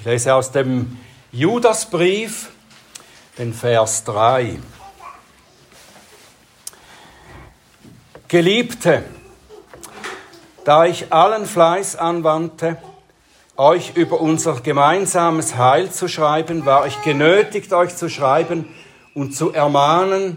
[0.00, 0.96] Ich lese aus dem
[1.32, 2.50] Judasbrief,
[3.36, 4.56] den Vers 3.
[8.28, 9.02] Geliebte,
[10.64, 12.76] da ich allen Fleiß anwandte,
[13.56, 18.72] euch über unser gemeinsames Heil zu schreiben, war ich genötigt, euch zu schreiben
[19.14, 20.36] und zu ermahnen,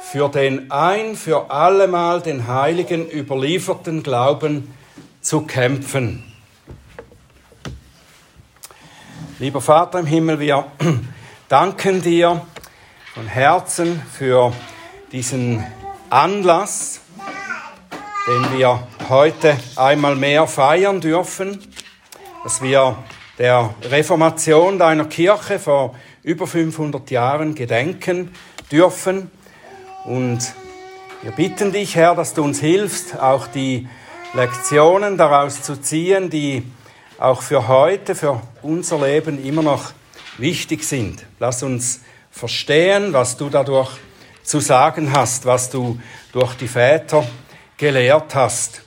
[0.00, 4.74] für den ein für allemal den Heiligen überlieferten Glauben
[5.20, 6.35] zu kämpfen.
[9.38, 10.64] Lieber Vater im Himmel, wir
[11.50, 12.40] danken dir
[13.12, 14.54] von Herzen für
[15.12, 15.62] diesen
[16.08, 17.02] Anlass,
[18.26, 21.62] den wir heute einmal mehr feiern dürfen,
[22.44, 22.96] dass wir
[23.36, 28.32] der Reformation deiner Kirche vor über 500 Jahren gedenken
[28.72, 29.30] dürfen.
[30.06, 30.54] Und
[31.20, 33.86] wir bitten dich, Herr, dass du uns hilfst, auch die
[34.32, 36.62] Lektionen daraus zu ziehen, die
[37.18, 39.92] auch für heute, für unser Leben immer noch
[40.38, 41.24] wichtig sind.
[41.38, 42.00] Lass uns
[42.30, 43.90] verstehen, was du dadurch
[44.42, 46.00] zu sagen hast, was du
[46.32, 47.26] durch die Väter
[47.76, 48.82] gelehrt hast.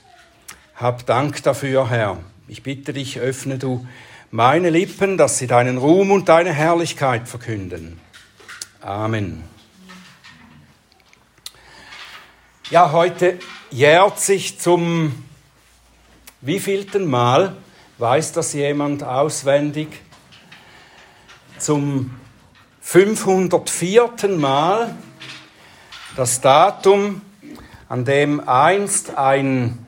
[0.76, 2.18] Hab Dank dafür, Herr.
[2.48, 3.86] Ich bitte dich, öffne du
[4.30, 8.00] meine Lippen, dass sie deinen Ruhm und deine Herrlichkeit verkünden.
[8.80, 9.44] Amen.
[12.70, 13.38] Ja, heute
[13.70, 15.24] jährt sich zum
[16.40, 17.56] wievielten Mal
[18.00, 19.88] Weiß das jemand auswendig?
[21.58, 22.18] Zum
[22.80, 24.10] 504.
[24.38, 24.94] Mal
[26.16, 27.20] das Datum,
[27.90, 29.84] an dem einst ein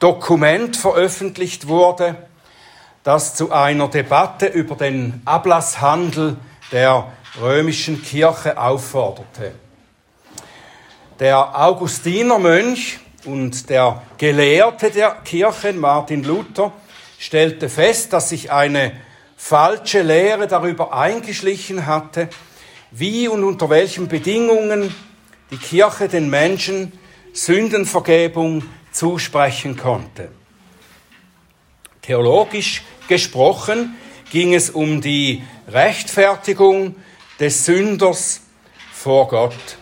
[0.00, 2.16] Dokument veröffentlicht wurde,
[3.04, 6.36] das zu einer Debatte über den Ablasshandel
[6.72, 9.54] der römischen Kirche aufforderte.
[11.18, 16.70] Der Augustinermönch und der Gelehrte der Kirche, Martin Luther,
[17.18, 18.92] stellte fest, dass sich eine
[19.36, 22.28] falsche Lehre darüber eingeschlichen hatte,
[22.90, 24.94] wie und unter welchen Bedingungen
[25.50, 26.92] die Kirche den Menschen
[27.32, 30.30] Sündenvergebung zusprechen konnte.
[32.02, 33.96] Theologisch gesprochen
[34.30, 36.96] ging es um die Rechtfertigung
[37.38, 38.40] des Sünders
[38.92, 39.76] vor Gott.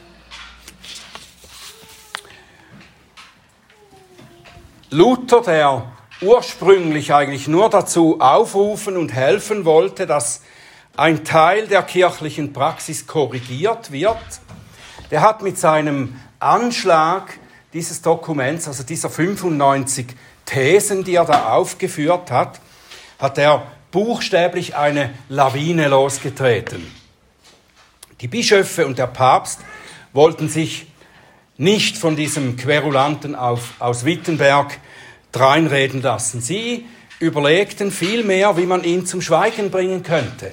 [4.91, 10.43] Luther, der ursprünglich eigentlich nur dazu aufrufen und helfen wollte, dass
[10.97, 14.17] ein Teil der kirchlichen Praxis korrigiert wird,
[15.11, 17.39] der hat mit seinem Anschlag
[17.73, 20.07] dieses Dokuments, also dieser 95
[20.47, 22.61] Thesen, die er da aufgeführt hat,
[23.19, 26.85] hat er buchstäblich eine Lawine losgetreten.
[28.21, 29.61] Die Bischöfe und der Papst
[30.13, 30.87] wollten sich
[31.57, 34.79] nicht von diesem Querulanten auf, aus Wittenberg
[35.35, 36.41] dreinreden lassen.
[36.41, 36.87] Sie
[37.19, 40.53] überlegten vielmehr, wie man ihn zum Schweigen bringen könnte.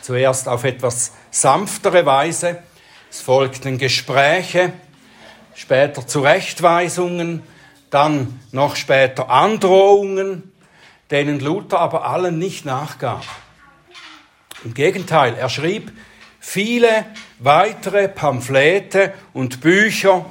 [0.00, 2.62] Zuerst auf etwas sanftere Weise,
[3.10, 4.72] es folgten Gespräche,
[5.54, 7.42] später Zurechtweisungen,
[7.90, 10.52] dann noch später Androhungen,
[11.10, 13.24] denen Luther aber allen nicht nachgab.
[14.64, 15.92] Im Gegenteil, er schrieb
[16.40, 17.06] viele
[17.38, 20.26] weitere Pamphlete und Bücher,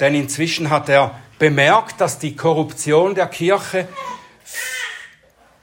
[0.00, 3.88] denn inzwischen hat er bemerkt, dass die Korruption der Kirche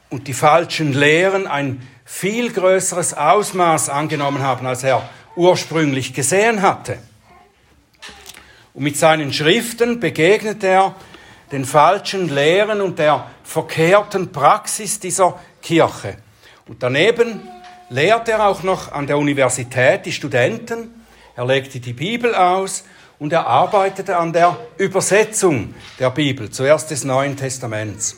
[0.10, 6.98] und die falschen Lehren ein viel größeres Ausmaß angenommen haben, als er ursprünglich gesehen hatte.
[8.74, 10.96] Und mit seinen Schriften begegnet er
[11.54, 16.18] den falschen Lehren und der verkehrten Praxis dieser Kirche.
[16.68, 17.40] Und daneben
[17.90, 20.94] lehrt er auch noch an der Universität die Studenten,
[21.38, 22.84] er legte die Bibel aus
[23.20, 28.16] und er arbeitete an der Übersetzung der Bibel, zuerst des Neuen Testaments.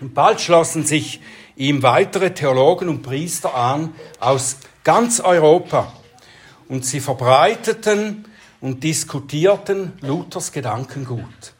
[0.00, 1.20] Und bald schlossen sich
[1.56, 5.92] ihm weitere Theologen und Priester an aus ganz Europa
[6.68, 8.26] und sie verbreiteten
[8.60, 11.54] und diskutierten Luthers Gedankengut.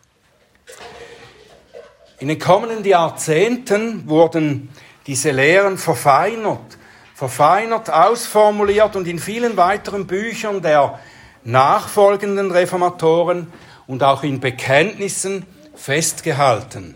[2.19, 4.69] In den kommenden Jahrzehnten wurden
[5.06, 6.77] diese Lehren verfeinert,
[7.15, 10.98] verfeinert, ausformuliert und in vielen weiteren Büchern der
[11.45, 13.53] nachfolgenden Reformatoren
[13.87, 15.45] und auch in Bekenntnissen
[15.75, 16.95] festgehalten.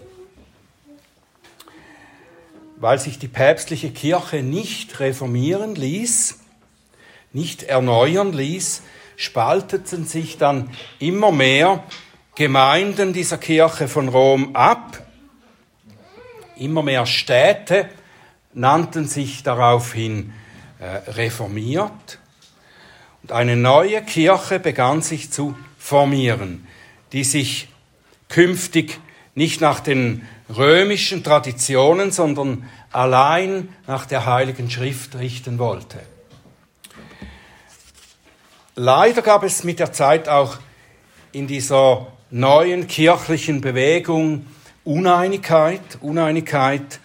[2.77, 6.41] Weil sich die päpstliche Kirche nicht reformieren ließ,
[7.33, 8.83] nicht erneuern ließ,
[9.17, 11.85] spalteten sich dann immer mehr
[12.35, 15.07] Gemeinden dieser Kirche von Rom ab.
[16.57, 17.89] Immer mehr Städte
[18.53, 20.33] nannten sich daraufhin
[20.79, 22.19] äh, reformiert.
[23.25, 26.67] Und eine neue Kirche begann sich zu formieren,
[27.13, 27.69] die sich
[28.29, 29.01] künftig
[29.35, 36.01] nicht nach den römischen Traditionen, sondern allein nach der Heiligen Schrift richten wollte.
[38.75, 40.59] Leider gab es mit der Zeit auch
[41.33, 44.45] in dieser neuen kirchlichen Bewegung
[44.85, 47.01] Uneinigkeit, Uneinigkeit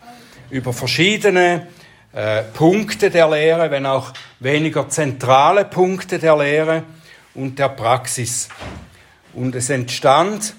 [0.50, 1.68] über verschiedene
[2.12, 6.84] äh, Punkte der Lehre, wenn auch weniger zentrale Punkte der Lehre
[7.36, 8.50] und der Praxis.
[9.34, 10.56] Und es entstand,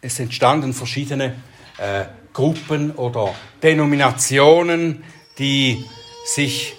[0.00, 1.36] es entstanden verschiedene
[1.78, 5.04] äh, Gruppen oder Denominationen,
[5.38, 5.84] die
[6.26, 6.74] sich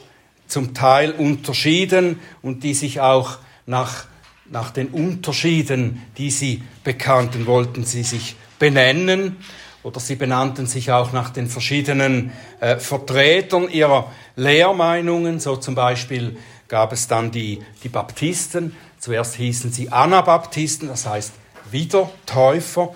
[0.48, 4.06] zum Teil unterschieden und die sich auch nach,
[4.46, 9.38] nach den Unterschieden, die sie bekannten, wollten sie sich benennen
[9.86, 15.40] oder sie benannten sich auch nach den verschiedenen äh, Vertretern ihrer Lehrmeinungen.
[15.40, 16.38] So zum Beispiel
[16.68, 18.76] gab es dann die, die Baptisten.
[19.00, 21.34] Zuerst hießen sie Anabaptisten, das heißt
[21.70, 22.96] Wiedertäufer.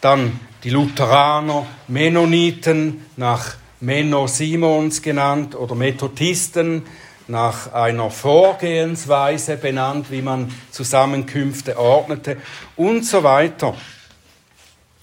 [0.00, 6.84] Dann die Lutheraner, Mennoniten nach Menno Simons genannt oder Methodisten
[7.28, 12.38] nach einer Vorgehensweise benannt, wie man Zusammenkünfte ordnete
[12.76, 13.74] und so weiter.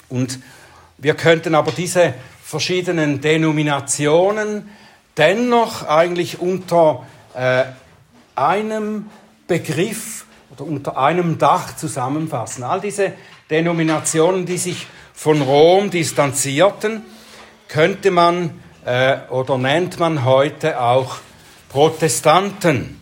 [0.10, 0.40] Und
[1.02, 2.14] wir könnten aber diese
[2.44, 4.70] verschiedenen Denominationen
[5.18, 7.64] dennoch eigentlich unter äh,
[8.36, 9.10] einem
[9.48, 12.64] Begriff oder unter einem Dach zusammenfassen.
[12.64, 13.14] All diese
[13.50, 17.02] Denominationen, die sich von Rom distanzierten,
[17.68, 21.18] könnte man äh, oder nennt man heute auch
[21.70, 23.00] Protestanten.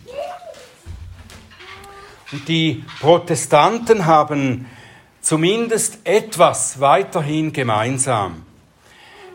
[2.32, 4.66] Und die Protestanten haben
[5.30, 8.44] zumindest etwas weiterhin gemeinsam.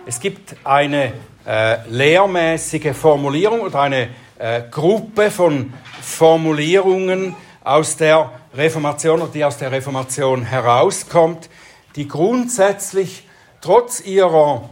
[0.06, 1.14] Es gibt eine
[1.48, 7.34] äh, lehrmäßige Formulierung oder eine äh, Gruppe von Formulierungen
[7.64, 11.50] aus der Reformation oder die aus der Reformation herauskommt,
[11.96, 13.26] die grundsätzlich
[13.62, 14.70] trotz ihrer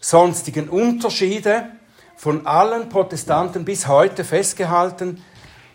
[0.00, 1.66] sonstigen Unterschiede
[2.16, 5.22] von allen Protestanten bis heute festgehalten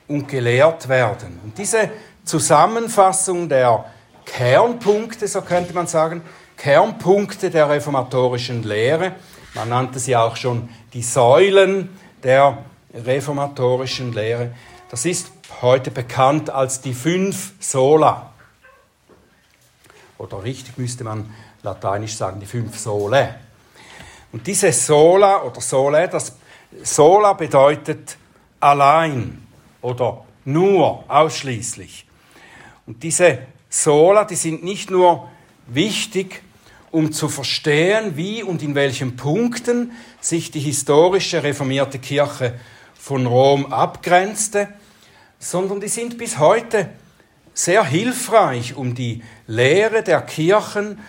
[0.09, 1.39] und gelehrt werden.
[1.41, 1.89] Und diese
[2.25, 3.85] Zusammenfassung der
[4.25, 6.21] Kernpunkte, so könnte man sagen,
[6.57, 9.13] Kernpunkte der reformatorischen Lehre,
[9.53, 11.89] man nannte sie auch schon die Säulen
[12.23, 12.59] der
[12.93, 14.53] reformatorischen Lehre,
[14.89, 15.31] das ist
[15.61, 18.31] heute bekannt als die fünf Sola.
[20.17, 21.33] Oder richtig müsste man
[21.63, 23.35] lateinisch sagen, die fünf Sole.
[24.31, 26.35] Und diese Sola oder Sole, das
[26.83, 28.17] Sola bedeutet
[28.59, 29.45] allein
[29.81, 32.05] oder nur, ausschließlich.
[32.85, 33.39] Und diese
[33.75, 35.31] Sola, die sind nicht nur
[35.65, 36.43] wichtig,
[36.91, 42.53] um zu verstehen, wie und in welchen Punkten sich die historische reformierte Kirche
[42.93, 44.67] von Rom abgrenzte,
[45.39, 46.89] sondern die sind bis heute
[47.55, 50.99] sehr hilfreich, um die Lehre der Kirchen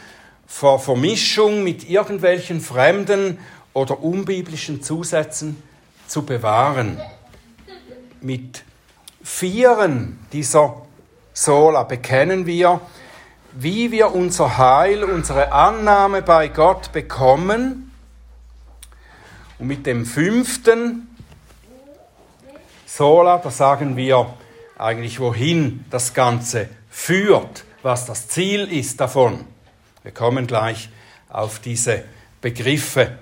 [0.46, 3.36] vor Vermischung mit irgendwelchen fremden
[3.74, 5.62] oder unbiblischen Zusätzen
[6.06, 6.98] zu bewahren.
[8.22, 8.64] Mit
[9.22, 10.80] vieren dieser
[11.36, 12.80] Sola bekennen wir,
[13.50, 17.90] wie wir unser Heil, unsere Annahme bei Gott bekommen.
[19.58, 21.08] Und mit dem fünften
[22.86, 24.32] Sola, da sagen wir
[24.78, 29.44] eigentlich, wohin das Ganze führt, was das Ziel ist davon.
[30.04, 30.88] Wir kommen gleich
[31.28, 32.04] auf diese
[32.40, 33.18] Begriffe.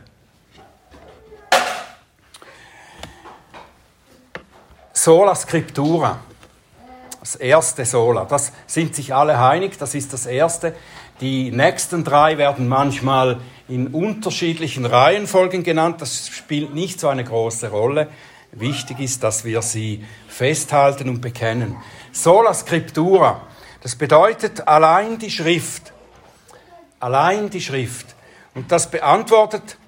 [4.93, 6.21] Sola Scriptura,
[7.23, 10.75] das erste Sola, das sind sich alle einig, das ist das erste.
[11.21, 13.39] Die nächsten drei werden manchmal
[13.69, 18.09] in unterschiedlichen Reihenfolgen genannt, das spielt nicht so eine große Rolle.
[18.51, 21.77] Wichtig ist, dass wir sie festhalten und bekennen.
[22.11, 23.43] Sola Scriptura,
[23.83, 25.93] das bedeutet allein die Schrift.
[26.99, 28.17] Allein die Schrift.
[28.57, 29.79] Und das beantwortet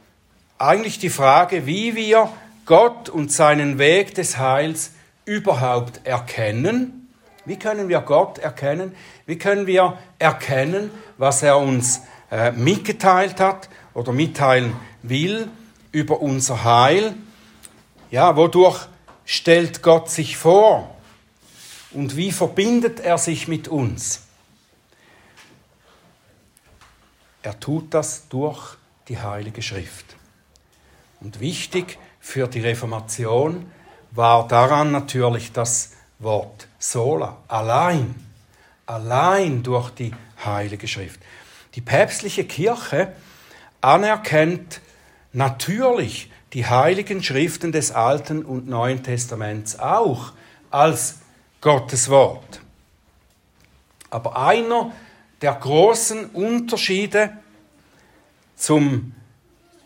[0.56, 2.28] eigentlich die Frage, wie wir
[2.64, 4.92] Gott und seinen Weg des Heils
[5.24, 7.03] überhaupt erkennen.
[7.44, 8.94] Wie können wir Gott erkennen?
[9.26, 15.48] Wie können wir erkennen, was er uns äh, mitgeteilt hat oder mitteilen will
[15.92, 17.14] über unser Heil?
[18.10, 18.86] Ja, wodurch
[19.24, 20.94] stellt Gott sich vor?
[21.92, 24.22] Und wie verbindet er sich mit uns?
[27.42, 28.76] Er tut das durch
[29.08, 30.16] die Heilige Schrift.
[31.20, 33.70] Und wichtig für die Reformation
[34.10, 38.14] war daran natürlich das Wort sola, allein,
[38.86, 40.12] allein durch die
[40.44, 41.20] Heilige Schrift.
[41.74, 43.12] Die päpstliche Kirche
[43.80, 44.80] anerkennt
[45.32, 50.32] natürlich die heiligen Schriften des Alten und Neuen Testaments auch
[50.70, 51.16] als
[51.60, 52.60] Gottes Wort.
[54.10, 54.92] Aber einer
[55.42, 57.30] der großen Unterschiede
[58.56, 59.12] zum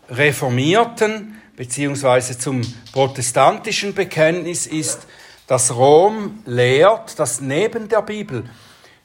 [0.09, 2.37] reformierten bzw.
[2.37, 5.07] zum protestantischen Bekenntnis ist,
[5.49, 8.47] dass Rom lehrt, dass neben der Bibel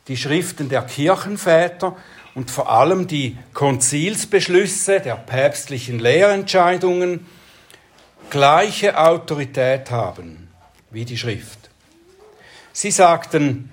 [0.09, 1.97] die Schriften der Kirchenväter
[2.35, 7.27] und vor allem die Konzilsbeschlüsse der päpstlichen Lehrentscheidungen
[8.29, 10.51] gleiche Autorität haben
[10.91, 11.71] wie die Schrift.
[12.75, 13.73] Sie sagten,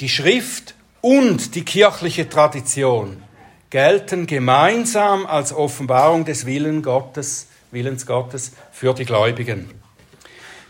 [0.00, 3.22] die Schrift und die kirchliche Tradition
[3.70, 9.85] gelten gemeinsam als Offenbarung des Willens Gottes, Willens Gottes für die Gläubigen.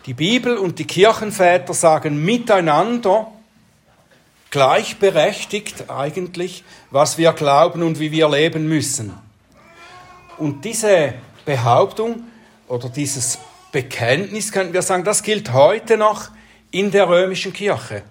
[0.07, 3.27] Die Bibel und die Kirchenväter sagen miteinander,
[4.51, 9.13] gleichberechtigt eigentlich, was wir glauben und wie wir leben müssen.
[10.39, 12.23] Und diese Behauptung
[12.69, 13.39] oder dieses
[13.73, 16.29] Bekenntnis, könnten wir sagen, das gilt heute noch
[16.71, 18.03] in der römischen Kirche.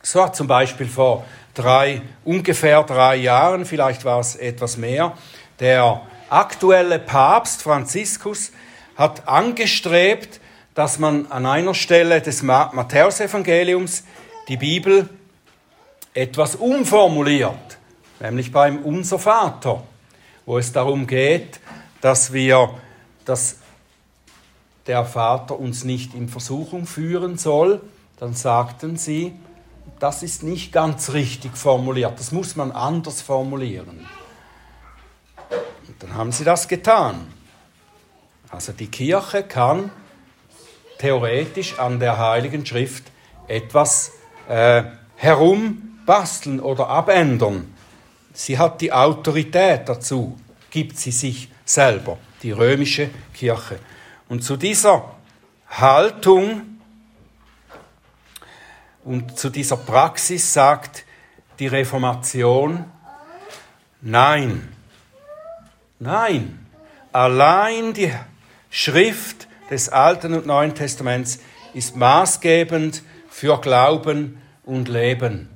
[0.00, 5.14] So hat zum Beispiel vor drei, ungefähr drei Jahren, vielleicht war es etwas mehr,
[5.58, 8.50] der aktuelle Papst Franziskus
[8.96, 10.40] hat angestrebt,
[10.80, 14.04] dass man an einer Stelle des Matthäusevangeliums
[14.48, 15.10] die Bibel
[16.14, 17.76] etwas umformuliert,
[18.18, 19.82] nämlich beim Unser Vater,
[20.46, 21.60] wo es darum geht,
[22.00, 22.70] dass wir,
[23.26, 23.58] dass
[24.86, 27.82] der Vater uns nicht in Versuchung führen soll,
[28.18, 29.34] dann sagten sie,
[29.98, 34.06] das ist nicht ganz richtig formuliert, das muss man anders formulieren.
[35.88, 37.30] Und dann haben sie das getan.
[38.48, 39.90] Also die Kirche kann
[41.00, 43.04] theoretisch an der Heiligen Schrift
[43.48, 44.12] etwas
[44.48, 44.84] äh,
[45.16, 47.74] herumbasteln oder abändern.
[48.34, 50.38] Sie hat die Autorität dazu,
[50.70, 53.78] gibt sie sich selber, die römische Kirche.
[54.28, 55.14] Und zu dieser
[55.68, 56.78] Haltung
[59.04, 61.04] und zu dieser Praxis sagt
[61.58, 62.84] die Reformation,
[64.02, 64.68] nein,
[65.98, 66.66] nein,
[67.10, 68.12] allein die
[68.70, 71.38] Schrift des Alten und Neuen Testaments
[71.74, 75.48] ist maßgebend für Glauben und Leben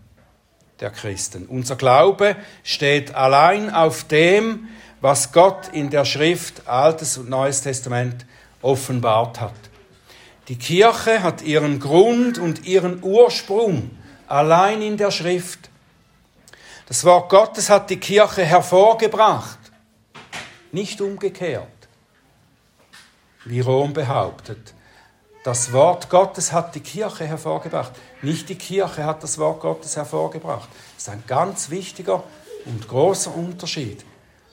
[0.80, 1.46] der Christen.
[1.46, 4.68] Unser Glaube steht allein auf dem,
[5.00, 8.24] was Gott in der Schrift Altes und Neues Testament
[8.62, 9.52] offenbart hat.
[10.48, 13.90] Die Kirche hat ihren Grund und ihren Ursprung
[14.26, 15.70] allein in der Schrift.
[16.86, 19.58] Das Wort Gottes hat die Kirche hervorgebracht,
[20.70, 21.66] nicht umgekehrt,
[23.44, 24.74] wie Rom behauptet.
[25.44, 30.68] Das Wort Gottes hat die Kirche hervorgebracht, nicht die Kirche hat das Wort Gottes hervorgebracht.
[30.94, 32.22] Das ist ein ganz wichtiger
[32.64, 34.04] und großer Unterschied.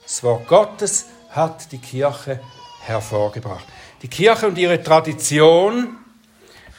[0.02, 2.40] Das Wort Gottes hat die Kirche
[2.82, 3.64] hervorgebracht.
[4.02, 5.96] Die Kirche und ihre Tradition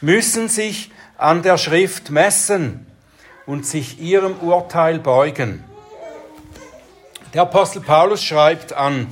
[0.01, 2.85] müssen sich an der Schrift messen
[3.45, 5.63] und sich ihrem Urteil beugen.
[7.33, 9.07] Der Apostel Paulus schreibt an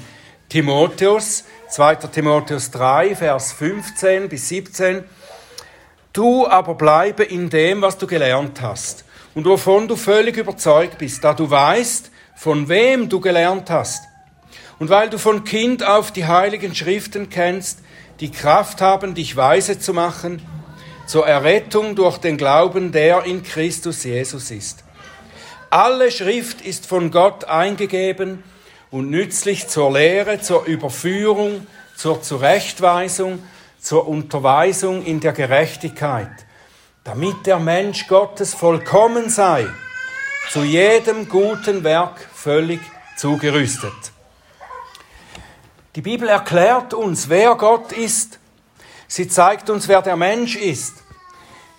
[0.49, 1.95] Timotheus, 2.
[1.95, 5.05] Timotheus 3, Vers 15 bis 17,
[6.11, 11.23] Du aber bleibe in dem, was du gelernt hast und wovon du völlig überzeugt bist,
[11.23, 14.03] da du weißt, von wem du gelernt hast.
[14.79, 17.79] Und weil du von Kind auf die heiligen Schriften kennst,
[18.19, 20.41] die Kraft haben, dich weise zu machen,
[21.07, 24.83] zur Errettung durch den Glauben, der in Christus Jesus ist.
[25.69, 28.43] Alle Schrift ist von Gott eingegeben
[28.91, 33.41] und nützlich zur Lehre, zur Überführung, zur Zurechtweisung,
[33.79, 36.29] zur Unterweisung in der Gerechtigkeit,
[37.03, 39.65] damit der Mensch Gottes vollkommen sei,
[40.51, 42.81] zu jedem guten Werk völlig
[43.15, 43.93] zugerüstet.
[45.95, 48.39] Die Bibel erklärt uns, wer Gott ist.
[49.07, 50.95] Sie zeigt uns, wer der Mensch ist,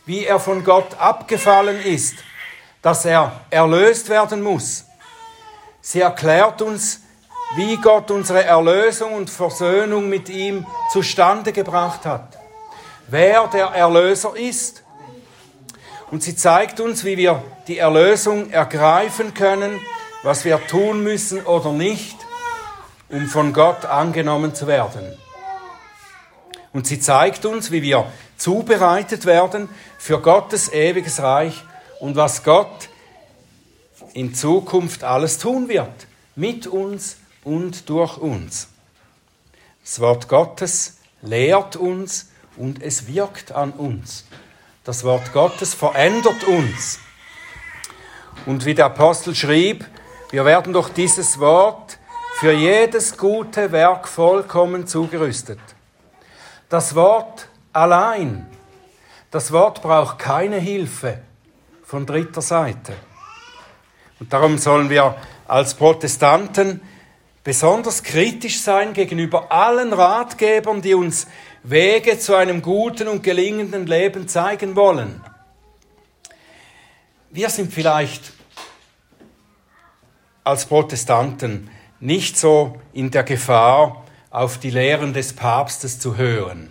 [0.06, 2.16] wie er von Gott abgefallen ist,
[2.82, 4.84] dass er erlöst werden muss.
[5.80, 7.01] Sie erklärt uns,
[7.54, 12.38] wie Gott unsere Erlösung und Versöhnung mit ihm zustande gebracht hat,
[13.08, 14.82] wer der Erlöser ist.
[16.10, 19.80] Und sie zeigt uns, wie wir die Erlösung ergreifen können,
[20.22, 22.16] was wir tun müssen oder nicht,
[23.08, 25.02] um von Gott angenommen zu werden.
[26.72, 28.06] Und sie zeigt uns, wie wir
[28.38, 29.68] zubereitet werden
[29.98, 31.62] für Gottes ewiges Reich
[32.00, 32.88] und was Gott
[34.14, 38.68] in Zukunft alles tun wird, mit uns und durch uns.
[39.82, 44.24] Das Wort Gottes lehrt uns und es wirkt an uns.
[44.84, 46.98] Das Wort Gottes verändert uns.
[48.46, 49.84] Und wie der Apostel schrieb,
[50.30, 51.98] wir werden durch dieses Wort
[52.40, 55.60] für jedes gute Werk vollkommen zugerüstet.
[56.68, 58.46] Das Wort allein,
[59.30, 61.20] das Wort braucht keine Hilfe.
[61.92, 62.94] von dritter Seite.
[64.18, 65.14] Und darum sollen wir
[65.46, 66.80] als Protestanten
[67.44, 71.26] besonders kritisch sein gegenüber allen Ratgebern, die uns
[71.62, 75.20] Wege zu einem guten und gelingenden Leben zeigen wollen.
[77.30, 78.32] Wir sind vielleicht
[80.44, 81.70] als Protestanten
[82.00, 86.70] nicht so in der Gefahr, auf die Lehren des Papstes zu hören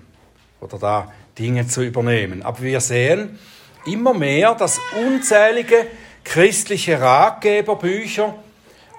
[0.59, 2.41] oder da Dinge zu übernehmen.
[2.41, 3.39] Aber wir sehen
[3.85, 5.87] immer mehr, dass unzählige
[6.23, 8.35] christliche Ratgeberbücher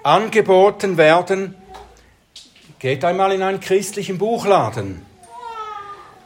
[0.01, 1.55] angeboten werden.
[2.83, 5.05] Geht einmal in einen christlichen Buchladen.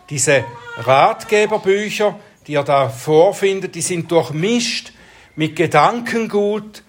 [0.10, 0.44] Diese
[0.78, 4.92] Ratgeberbücher, die ihr da vorfindet, die sind durchmischt
[5.36, 6.82] mit Gedankengut,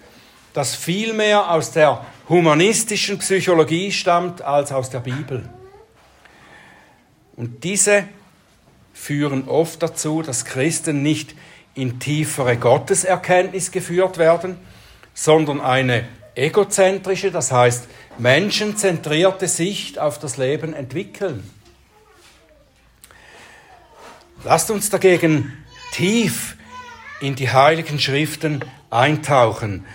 [0.53, 5.47] das viel mehr aus der humanistischen Psychologie stammt als aus der Bibel.
[7.35, 8.05] Und diese
[8.91, 11.35] führen oft dazu, dass Christen nicht
[11.75, 14.57] in tiefere Gotteserkenntnis geführt werden,
[15.13, 17.87] sondern eine egozentrische, das heißt
[18.19, 21.49] menschenzentrierte Sicht auf das Leben entwickeln.
[24.43, 25.57] Lasst uns dagegen
[25.93, 26.55] tief
[27.21, 29.85] in die heiligen Schriften eintauchen,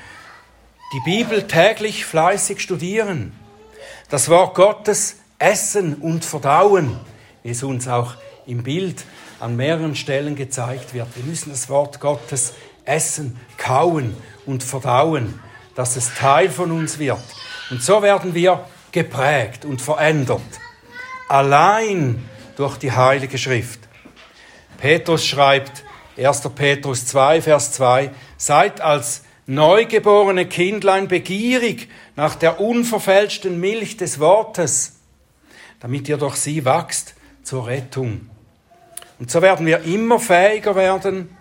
[0.92, 3.32] die Bibel täglich fleißig studieren,
[4.10, 6.98] das Wort Gottes essen und verdauen,
[7.42, 8.14] wie es uns auch
[8.46, 9.04] im Bild
[9.40, 11.08] an mehreren Stellen gezeigt wird.
[11.16, 12.54] Wir müssen das Wort Gottes
[12.84, 14.14] essen, kauen
[14.46, 15.40] und verdauen,
[15.74, 17.18] dass es Teil von uns wird.
[17.70, 20.42] Und so werden wir geprägt und verändert,
[21.28, 22.22] allein
[22.56, 23.80] durch die Heilige Schrift.
[24.78, 25.82] Petrus schreibt,
[26.16, 26.42] 1.
[26.54, 34.96] Petrus 2, Vers 2, seid als neugeborene Kindlein begierig nach der unverfälschten Milch des Wortes,
[35.80, 38.30] damit ihr durch sie wachst zur Rettung.
[39.18, 41.36] Und so werden wir immer fähiger werden,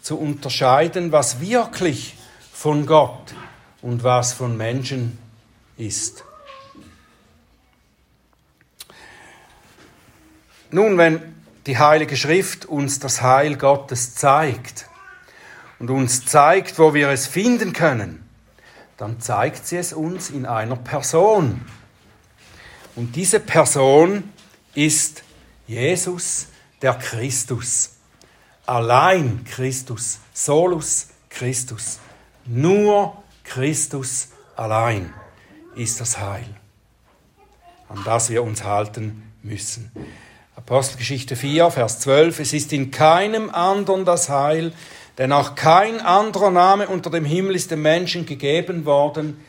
[0.00, 2.14] zu unterscheiden, was wirklich
[2.52, 3.34] von Gott
[3.82, 5.18] und was von Menschen
[5.78, 6.24] ist.
[10.70, 11.34] Nun, wenn
[11.66, 14.86] die Heilige Schrift uns das Heil Gottes zeigt
[15.78, 18.28] und uns zeigt, wo wir es finden können,
[18.96, 21.64] dann zeigt sie es uns in einer Person.
[22.96, 24.24] Und diese Person
[24.74, 25.22] ist
[25.66, 26.48] Jesus,
[26.82, 27.92] der Christus.
[28.66, 32.00] Allein Christus, solus Christus.
[32.44, 35.14] Nur Christus allein
[35.78, 36.48] ist das Heil,
[37.88, 39.92] an das wir uns halten müssen.
[40.56, 42.40] Apostelgeschichte 4, Vers 12.
[42.40, 44.72] Es ist in keinem anderen das Heil,
[45.16, 49.42] denn auch kein anderer Name unter dem Himmel ist dem Menschen gegeben worden,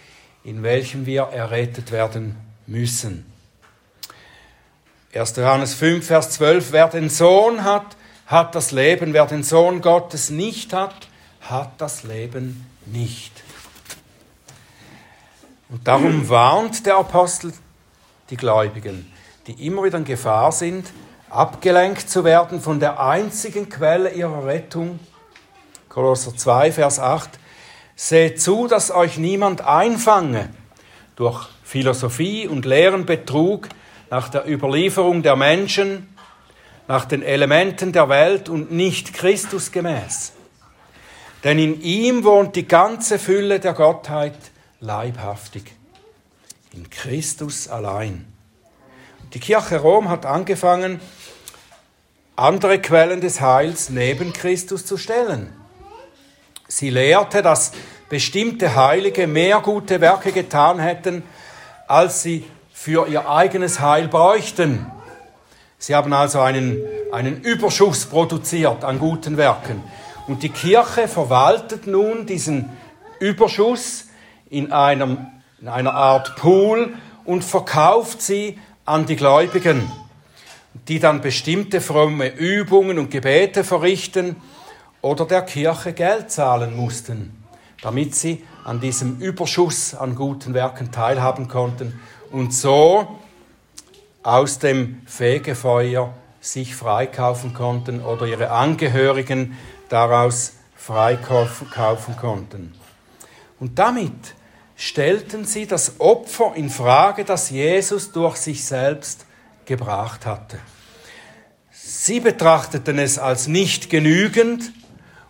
[0.43, 2.37] in welchem wir errettet werden
[2.67, 3.25] müssen.
[5.13, 5.35] 1.
[5.37, 6.71] Johannes 5, Vers 12.
[6.71, 9.13] Wer den Sohn hat, hat das Leben.
[9.13, 11.07] Wer den Sohn Gottes nicht hat,
[11.41, 13.31] hat das Leben nicht.
[15.69, 17.53] Und darum warnt der Apostel
[18.32, 19.12] die Gläubigen,
[19.45, 20.88] die immer wieder in Gefahr sind,
[21.29, 24.99] abgelenkt zu werden von der einzigen Quelle ihrer Rettung.
[25.88, 27.29] Kolosser 2, Vers 8.
[27.95, 30.49] Seht zu, dass euch niemand einfange
[31.15, 33.69] durch Philosophie und leeren Betrug
[34.10, 36.15] nach der Überlieferung der Menschen,
[36.88, 40.34] nach den Elementen der Welt und nicht Christus gemäß.
[41.43, 44.34] Denn in ihm wohnt die ganze Fülle der Gottheit
[44.79, 45.73] leibhaftig.
[46.73, 48.25] In Christus allein.
[49.33, 50.99] Die Kirche Rom hat angefangen,
[52.35, 55.53] andere Quellen des Heils neben Christus zu stellen.
[56.67, 57.71] Sie lehrte, dass
[58.07, 61.23] bestimmte Heilige mehr gute Werke getan hätten,
[61.87, 64.89] als sie für ihr eigenes Heil bräuchten.
[65.77, 66.77] Sie haben also einen,
[67.11, 69.83] einen Überschuss produziert an guten Werken.
[70.27, 72.69] Und die Kirche verwaltet nun diesen
[73.19, 74.08] Überschuss
[74.49, 75.27] in, einem,
[75.62, 76.93] in einer Art Pool
[77.25, 79.89] und verkauft sie an die Gläubigen
[80.88, 84.35] die dann bestimmte fromme Übungen und Gebete verrichten
[85.01, 87.43] oder der Kirche Geld zahlen mussten,
[87.81, 91.99] damit sie an diesem Überschuss an guten Werken teilhaben konnten
[92.31, 93.19] und so
[94.21, 99.57] aus dem Fegefeuer sich freikaufen konnten oder ihre Angehörigen
[99.89, 102.73] daraus freikaufen konnten.
[103.59, 104.35] Und damit
[104.79, 109.25] stellten sie das Opfer in Frage, das Jesus durch sich selbst
[109.65, 110.57] gebracht hatte.
[111.69, 114.71] Sie betrachteten es als nicht genügend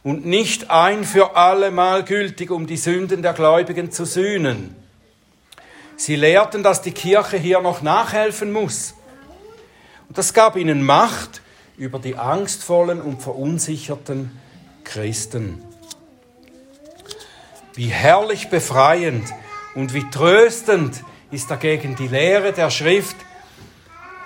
[0.04, 4.76] und nicht ein für allemal gültig, um die Sünden der Gläubigen zu sühnen.
[5.98, 8.94] Sie lehrten, dass die Kirche hier noch nachhelfen muss.
[10.08, 11.42] Und das gab ihnen Macht
[11.76, 14.30] über die angstvollen und verunsicherten
[14.84, 15.64] Christen.
[17.80, 19.34] Wie herrlich befreiend
[19.74, 23.16] und wie tröstend ist dagegen die Lehre der Schrift,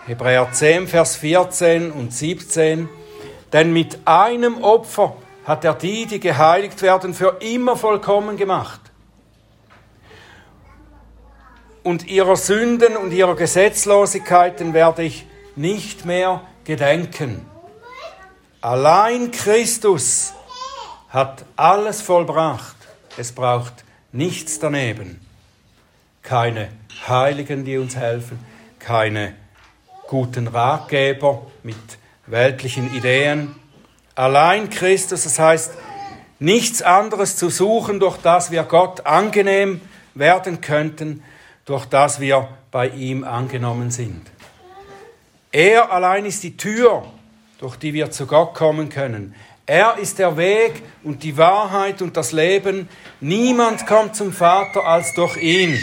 [0.08, 2.90] Hebräer 10, Vers 14 und 17.
[3.52, 8.82] Denn mit einem Opfer hat er die, die geheiligt werden, für immer vollkommen gemacht.
[11.84, 17.46] Und ihrer Sünden und ihrer Gesetzlosigkeiten werde ich nicht mehr gedenken.
[18.62, 20.34] Allein Christus
[21.10, 22.83] hat alles vollbracht.
[23.18, 25.20] Es braucht nichts daneben.
[26.22, 26.70] Keine
[27.08, 28.40] Heiligen, die uns helfen,
[28.80, 29.36] keine
[30.08, 31.78] guten Ratgeber mit
[32.28, 33.56] weltlichen Ideen.
[34.16, 35.74] Allein Christus, das heißt,
[36.40, 39.82] nichts anderes zu suchen, durch das wir Gott angenehm
[40.14, 41.24] werden könnten,
[41.66, 44.22] durch das wir bei ihm angenommen sind.
[45.52, 47.06] Er allein ist die Tür,
[47.60, 49.36] durch die wir zu Gott kommen können.
[49.66, 52.90] Er ist der Weg und die Wahrheit und das Leben.
[53.22, 55.80] Niemand kommt zum Vater als durch ihn.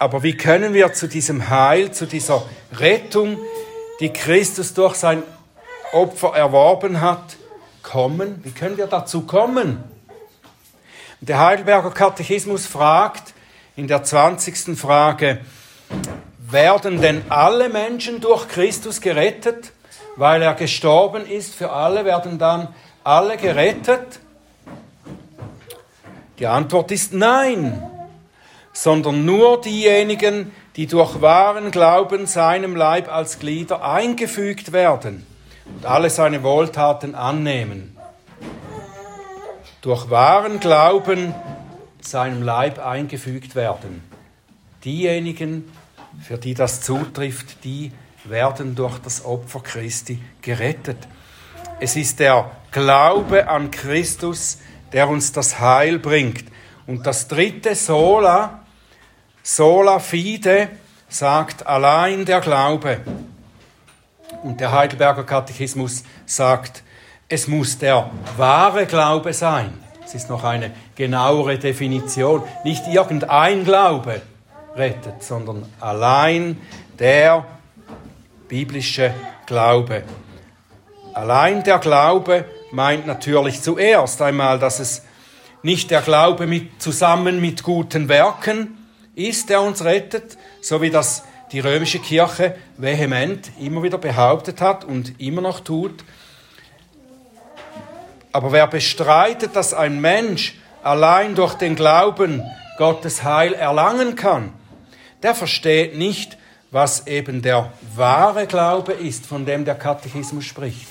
[0.00, 3.38] Aber wie können wir zu diesem Heil, zu dieser Rettung,
[4.00, 5.22] die Christus durch sein
[5.92, 7.36] Opfer erworben hat,
[7.84, 8.40] kommen?
[8.42, 9.84] Wie können wir dazu kommen?
[11.20, 13.32] Der Heidelberger Katechismus fragt
[13.76, 14.76] in der 20.
[14.76, 15.40] Frage,
[16.38, 19.72] werden denn alle Menschen durch Christus gerettet?
[20.18, 22.68] Weil er gestorben ist für alle, werden dann
[23.02, 24.20] alle gerettet?
[26.38, 27.82] Die Antwort ist nein
[28.78, 35.26] sondern nur diejenigen, die durch wahren Glauben seinem Leib als Glieder eingefügt werden
[35.66, 37.96] und alle seine Wohltaten annehmen.
[39.80, 41.34] Durch wahren Glauben
[42.00, 44.04] seinem Leib eingefügt werden.
[44.84, 45.72] Diejenigen,
[46.22, 47.90] für die das zutrifft, die
[48.30, 51.08] werden durch das Opfer Christi gerettet.
[51.80, 54.58] Es ist der Glaube an Christus,
[54.92, 56.44] der uns das Heil bringt.
[56.86, 58.60] Und das dritte Sola,
[59.42, 60.68] Sola fide
[61.08, 63.00] sagt allein der Glaube.
[64.42, 66.82] Und der Heidelberger Katechismus sagt,
[67.28, 69.72] es muss der wahre Glaube sein.
[70.04, 72.42] Es ist noch eine genauere Definition.
[72.64, 74.22] Nicht irgendein Glaube
[74.74, 76.58] rettet, sondern allein
[76.98, 77.44] der
[78.48, 79.14] biblische
[79.46, 80.02] Glaube.
[81.14, 85.02] Allein der Glaube meint natürlich zuerst einmal, dass es
[85.62, 88.78] nicht der Glaube mit, zusammen mit guten Werken
[89.14, 94.84] ist, der uns rettet, so wie das die römische Kirche vehement immer wieder behauptet hat
[94.84, 96.04] und immer noch tut.
[98.32, 102.42] Aber wer bestreitet, dass ein Mensch allein durch den Glauben
[102.76, 104.52] Gottes Heil erlangen kann,
[105.22, 106.36] der versteht nicht,
[106.70, 110.88] was eben der wahre Glaube ist, von dem der Katechismus spricht.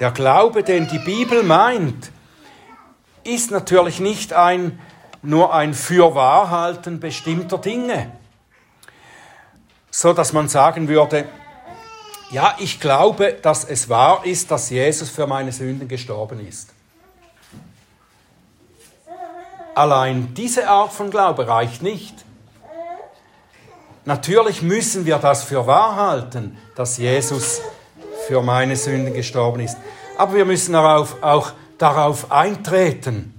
[0.00, 2.10] Der Glaube, den die Bibel meint,
[3.24, 4.80] ist natürlich nicht ein
[5.22, 8.12] nur ein Fürwahrhalten bestimmter Dinge,
[9.90, 11.26] so dass man sagen würde,
[12.32, 16.70] ja, ich glaube, dass es wahr ist, dass Jesus für meine Sünden gestorben ist.
[19.74, 22.24] Allein diese Art von Glaube reicht nicht.
[24.04, 27.60] Natürlich müssen wir das für wahr halten, dass Jesus
[28.26, 29.76] für meine Sünden gestorben ist.
[30.18, 33.34] Aber wir müssen darauf, auch darauf eintreten.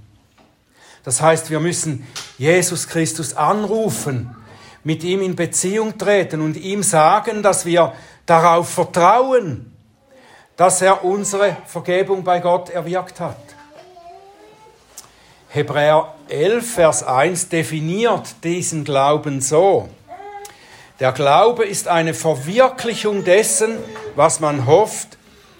[1.04, 2.06] Das heißt, wir müssen
[2.38, 4.34] Jesus Christus anrufen,
[4.84, 7.92] mit ihm in Beziehung treten und ihm sagen, dass wir
[8.26, 9.72] darauf vertrauen,
[10.56, 13.36] dass er unsere Vergebung bei Gott erwirkt hat.
[15.48, 19.88] Hebräer 11, Vers 1 definiert diesen Glauben so.
[21.04, 23.76] Der Glaube ist eine Verwirklichung dessen,
[24.16, 25.18] was man hofft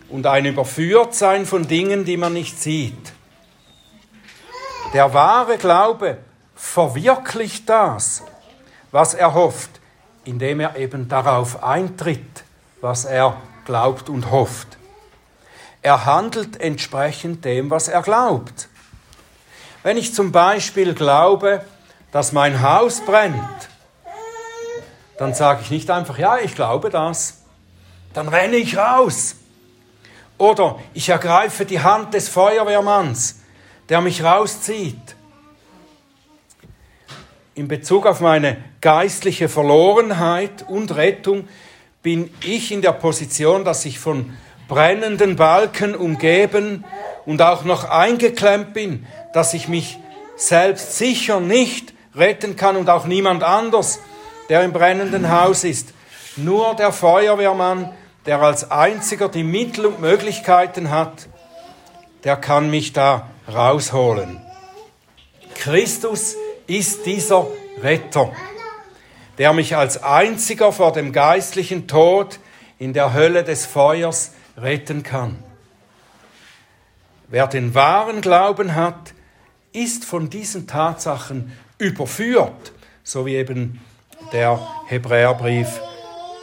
[0.08, 3.12] und ein Überführtsein von Dingen, die man nicht sieht.
[4.94, 6.16] Der wahre Glaube
[6.54, 8.22] verwirklicht das,
[8.90, 9.68] was er hofft,
[10.24, 12.44] indem er eben darauf eintritt,
[12.80, 14.78] was er glaubt und hofft.
[15.82, 18.70] Er handelt entsprechend dem, was er glaubt.
[19.82, 21.62] Wenn ich zum Beispiel glaube,
[22.12, 23.68] dass mein Haus brennt,
[25.18, 27.42] dann sage ich nicht einfach, ja, ich glaube das.
[28.12, 29.36] Dann renne ich raus.
[30.38, 33.36] Oder ich ergreife die Hand des Feuerwehrmanns
[33.88, 35.16] der mich rauszieht.
[37.54, 41.48] In Bezug auf meine geistliche Verlorenheit und Rettung
[42.02, 44.36] bin ich in der Position, dass ich von
[44.68, 46.84] brennenden Balken umgeben
[47.26, 49.98] und auch noch eingeklemmt bin, dass ich mich
[50.36, 54.00] selbst sicher nicht retten kann und auch niemand anders,
[54.48, 55.94] der im brennenden Haus ist.
[56.36, 57.92] Nur der Feuerwehrmann,
[58.26, 61.28] der als einziger die Mittel und Möglichkeiten hat,
[62.24, 64.40] der kann mich da rausholen.
[65.54, 66.34] Christus
[66.66, 67.46] ist dieser
[67.82, 68.32] Retter,
[69.38, 72.38] der mich als einziger vor dem geistlichen Tod
[72.78, 75.42] in der Hölle des Feuers retten kann.
[77.28, 79.12] Wer den wahren Glauben hat,
[79.72, 83.80] ist von diesen Tatsachen überführt, so wie eben
[84.34, 85.80] der Hebräerbrief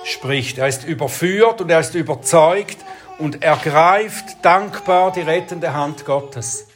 [0.03, 0.57] spricht.
[0.57, 2.77] Er ist überführt und er ist überzeugt
[3.19, 6.67] und ergreift dankbar die rettende Hand Gottes.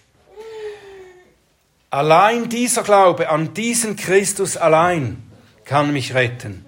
[1.90, 5.24] Allein dieser Glaube an diesen Christus allein
[5.64, 6.66] kann mich retten.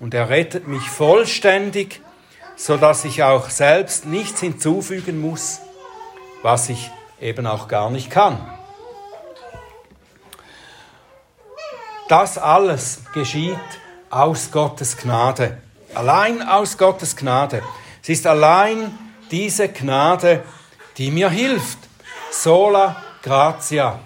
[0.00, 2.00] Und er rettet mich vollständig,
[2.56, 5.60] so dass ich auch selbst nichts hinzufügen muss,
[6.42, 8.55] was ich eben auch gar nicht kann.
[12.08, 13.58] Das alles geschieht
[14.10, 15.58] aus Gottes Gnade.
[15.92, 17.62] Allein aus Gottes Gnade.
[18.00, 18.96] Es ist allein
[19.32, 20.44] diese Gnade,
[20.98, 21.78] die mir hilft.
[22.30, 23.98] Sola gratia.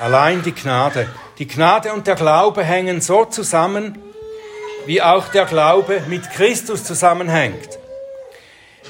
[0.00, 1.08] Allein die Gnade.
[1.38, 4.02] Die Gnade und der Glaube hängen so zusammen,
[4.86, 7.78] wie auch der Glaube mit Christus zusammenhängt.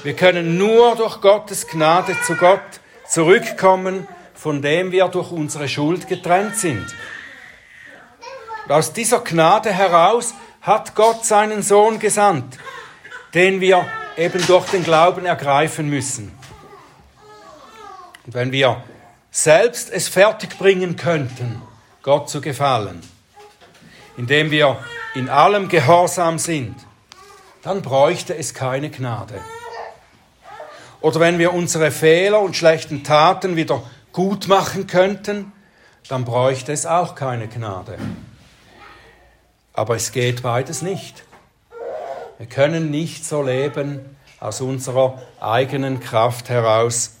[0.03, 2.61] Wir können nur durch Gottes Gnade zu Gott
[3.07, 6.85] zurückkommen, von dem wir durch unsere Schuld getrennt sind.
[8.65, 12.57] Und aus dieser Gnade heraus hat Gott seinen Sohn gesandt,
[13.33, 13.85] den wir
[14.17, 16.31] eben durch den Glauben ergreifen müssen.
[18.25, 18.83] Und wenn wir
[19.29, 21.61] selbst es fertigbringen könnten,
[22.01, 23.01] Gott zu gefallen,
[24.17, 24.77] indem wir
[25.13, 26.75] in allem gehorsam sind,
[27.61, 29.39] dann bräuchte es keine Gnade.
[31.01, 35.51] Oder wenn wir unsere Fehler und schlechten Taten wieder gut machen könnten,
[36.07, 37.97] dann bräuchte es auch keine Gnade.
[39.75, 41.23] Aber es geht beides nicht.
[42.37, 43.99] Wir können nicht so leben
[44.39, 47.15] aus unserer eigenen Kraft heraus.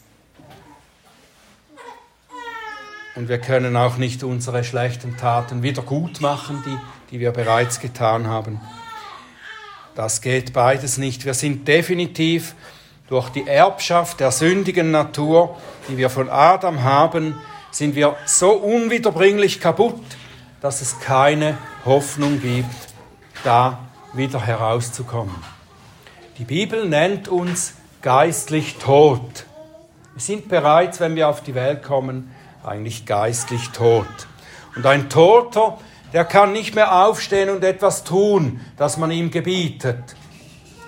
[3.15, 6.77] Und wir können auch nicht unsere schlechten Taten wieder gut machen, die,
[7.11, 8.59] die wir bereits getan haben.
[9.95, 11.23] Das geht beides nicht.
[11.23, 12.55] Wir sind definitiv
[13.07, 17.35] durch die Erbschaft der sündigen Natur, die wir von Adam haben,
[17.71, 20.01] sind wir so unwiederbringlich kaputt,
[20.65, 22.65] dass es keine Hoffnung gibt,
[23.43, 23.77] da
[24.13, 25.35] wieder herauszukommen.
[26.39, 29.45] Die Bibel nennt uns geistlich tot.
[30.15, 32.31] Wir sind bereits, wenn wir auf die Welt kommen,
[32.63, 34.07] eigentlich geistlich tot.
[34.75, 35.77] Und ein Toter,
[36.13, 40.15] der kann nicht mehr aufstehen und etwas tun, das man ihm gebietet.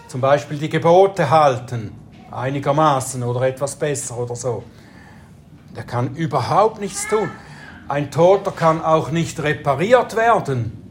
[0.08, 1.92] Zum Beispiel die Gebote halten,
[2.32, 4.64] einigermaßen oder etwas besser oder so.
[5.76, 7.30] Der kann überhaupt nichts tun.
[7.88, 10.84] Ein Toter kann auch nicht repariert werden.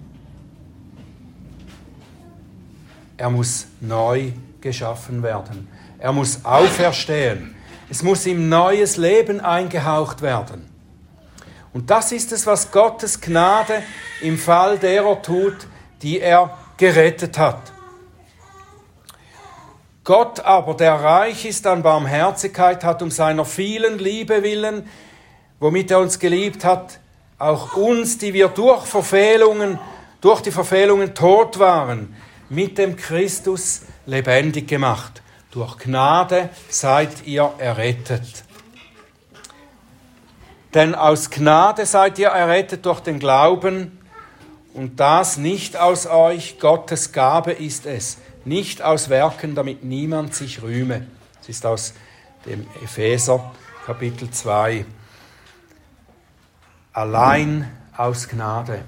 [3.18, 5.68] Er muss neu geschaffen werden.
[5.98, 7.54] Er muss auferstehen.
[7.90, 10.68] Es muss ihm neues Leben eingehaucht werden.
[11.72, 13.82] Und das ist es, was Gottes Gnade
[14.22, 15.66] im Fall derer tut,
[16.02, 17.72] die er gerettet hat.
[20.02, 24.88] Gott aber, der reich ist an Barmherzigkeit, hat um seiner vielen Liebe willen,
[25.60, 27.00] womit er uns geliebt hat,
[27.38, 29.78] auch uns, die wir durch Verfehlungen,
[30.20, 32.14] durch die Verfehlungen tot waren,
[32.48, 35.22] mit dem Christus lebendig gemacht.
[35.50, 38.44] Durch Gnade seid ihr errettet.
[40.74, 43.98] Denn aus Gnade seid ihr errettet durch den Glauben
[44.74, 50.62] und das nicht aus euch, Gottes Gabe ist es, nicht aus Werken, damit niemand sich
[50.62, 51.06] rühme.
[51.40, 51.94] Es ist aus
[52.44, 53.52] dem Epheser
[53.86, 54.84] Kapitel 2.
[56.96, 58.80] Allein aus Gnade.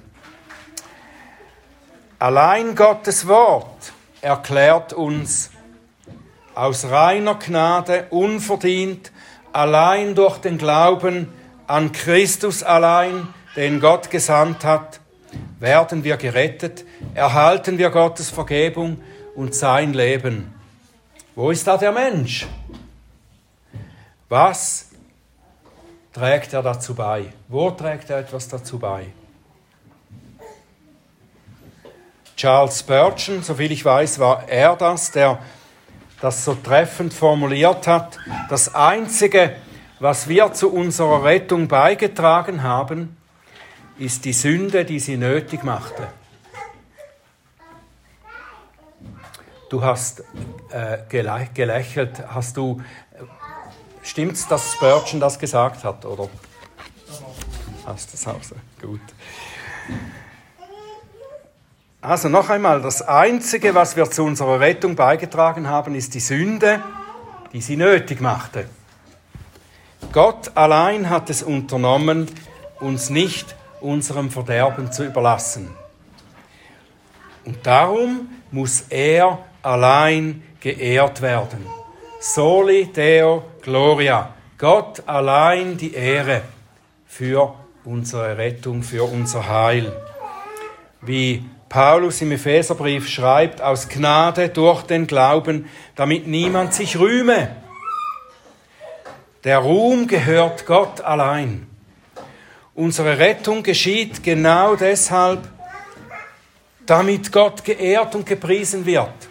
[2.19, 3.93] Allein Gottes Wort
[4.23, 5.51] erklärt uns
[6.55, 9.13] aus reiner Gnade, unverdient,
[9.53, 11.29] allein durch den Glauben
[11.67, 15.01] an Christus allein, den Gott gesandt hat,
[15.61, 19.03] werden wir gerettet, erhalten wir Gottes Vergebung
[19.35, 20.55] und sein Leben.
[21.35, 22.47] Wo ist da der Mensch?
[24.31, 24.88] Was
[26.13, 27.33] trägt er dazu bei?
[27.49, 29.07] Wo trägt er etwas dazu bei?
[32.37, 35.41] Charles Spurgeon, soviel ich weiß, war er das, der
[36.21, 38.19] das so treffend formuliert hat.
[38.49, 39.57] Das Einzige,
[39.99, 43.17] was wir zu unserer Rettung beigetragen haben,
[43.99, 46.09] ist die Sünde, die sie nötig machte.
[49.69, 50.23] Du hast
[50.71, 50.99] äh,
[51.53, 52.23] gelächelt.
[52.29, 52.81] Hast du,
[54.09, 56.29] stimmt's, dass Spurgeon das gesagt hat, oder?
[57.87, 58.57] Hast das auch so?
[58.81, 59.01] Gut.
[62.01, 66.83] Also noch einmal, das Einzige, was wir zu unserer Rettung beigetragen haben, ist die Sünde,
[67.53, 68.69] die sie nötig machte.
[70.13, 72.29] Gott allein hat es unternommen,
[72.79, 75.71] uns nicht unserem Verderben zu überlassen.
[77.45, 81.67] Und darum muss er allein geehrt werden.
[82.21, 84.35] Soli Deo Gloria.
[84.59, 86.43] Gott allein die Ehre
[87.07, 87.55] für
[87.85, 89.93] unsere Rettung, für unser Heil.
[91.01, 97.55] Wie Paulus im Epheserbrief schreibt, aus Gnade durch den Glauben, damit niemand sich rühme.
[99.45, 101.69] Der Ruhm gehört Gott allein.
[102.75, 105.49] Unsere Rettung geschieht genau deshalb,
[106.85, 109.28] damit Gott geehrt und gepriesen wird.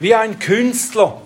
[0.00, 1.20] Wie ein Künstler,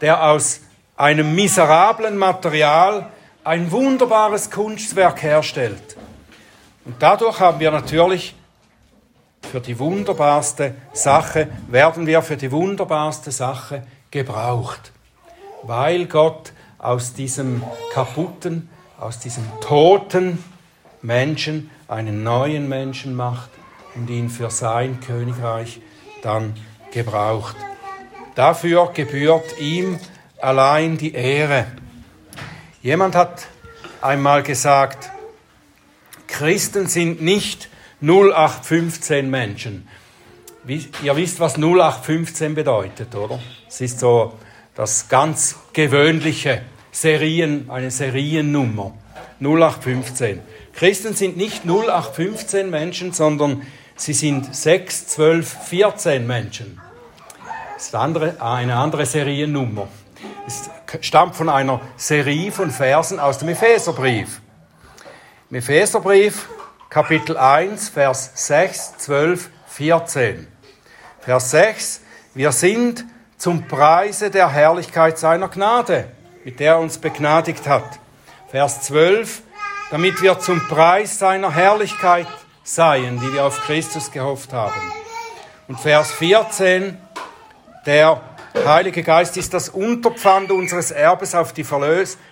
[0.00, 0.60] der aus
[0.96, 3.08] einem miserablen Material
[3.44, 5.96] ein wunderbares Kunstwerk herstellt.
[6.84, 8.34] Und dadurch haben wir natürlich
[9.50, 14.92] für die wunderbarste Sache, werden wir für die wunderbarste Sache gebraucht.
[15.62, 18.68] Weil Gott aus diesem kaputten,
[18.98, 20.44] aus diesem toten
[21.00, 23.50] Menschen einen neuen Menschen macht
[23.94, 25.80] und ihn für sein Königreich
[26.22, 26.54] dann
[26.92, 27.56] gebraucht.
[28.34, 29.98] Dafür gebührt ihm
[30.40, 31.66] allein die Ehre.
[32.82, 33.46] Jemand hat
[34.00, 35.10] einmal gesagt,
[36.26, 37.68] Christen sind nicht
[38.00, 39.88] 0815 Menschen.
[40.66, 43.40] Ihr wisst, was 0815 bedeutet, oder?
[43.68, 44.38] Es ist so
[44.74, 46.62] das ganz gewöhnliche
[46.92, 48.94] Serien, eine Seriennummer.
[49.40, 50.40] 0815.
[50.74, 53.66] Christen sind nicht 0815 Menschen, sondern
[53.96, 56.80] sie sind 6, 12, 14 Menschen.
[57.80, 57.94] Das ist
[58.42, 59.88] eine andere Seriennummer.
[60.46, 60.68] Es
[61.00, 64.42] stammt von einer Serie von Versen aus dem Epheserbrief.
[65.48, 66.50] Im Epheserbrief,
[66.90, 70.46] Kapitel 1, Vers 6, 12, 14.
[71.20, 72.02] Vers 6,
[72.34, 73.06] wir sind
[73.38, 76.10] zum Preise der Herrlichkeit seiner Gnade,
[76.44, 77.98] mit der er uns begnadigt hat.
[78.50, 79.40] Vers 12,
[79.90, 82.26] damit wir zum Preis seiner Herrlichkeit
[82.62, 84.92] seien, die wir auf Christus gehofft haben.
[85.66, 86.98] Und Vers 14,
[87.86, 88.20] der
[88.66, 91.64] Heilige Geist ist das Unterpfand unseres Erbes auf die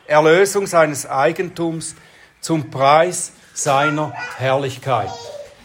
[0.06, 1.94] Erlösung seines Eigentums
[2.40, 5.10] zum Preis seiner Herrlichkeit.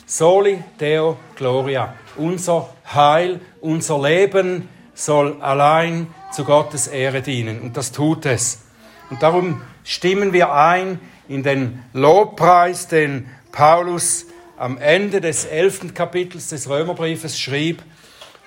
[0.06, 1.96] Soli Deo Gloria.
[2.16, 7.62] Unser Heil, unser Leben soll allein zu Gottes Ehre dienen.
[7.62, 8.64] Und das tut es.
[9.10, 16.50] Und darum stimmen wir ein in den Lobpreis, den Paulus am Ende des elften Kapitels
[16.50, 17.82] des Römerbriefes schrieb.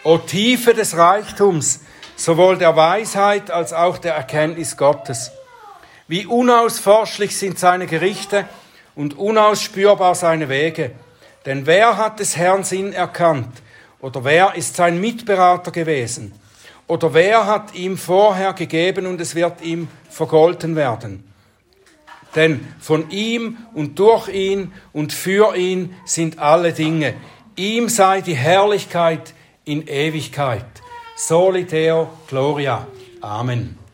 [0.07, 1.81] O Tiefe des Reichtums,
[2.15, 5.33] sowohl der Weisheit als auch der Erkenntnis Gottes.
[6.07, 8.45] Wie unausforschlich sind seine Gerichte
[8.95, 10.93] und unausspürbar seine Wege.
[11.45, 13.49] Denn wer hat des Herrn Sinn erkannt?
[13.99, 16.33] Oder wer ist sein Mitberater gewesen?
[16.87, 21.29] Oder wer hat ihm vorher gegeben und es wird ihm vergolten werden?
[22.37, 27.15] Denn von ihm und durch ihn und für ihn sind alle Dinge.
[27.57, 29.35] Ihm sei die Herrlichkeit
[29.67, 30.81] in Ewigkeit.
[31.17, 32.87] Soli Deo Gloria.
[33.21, 33.86] Amen.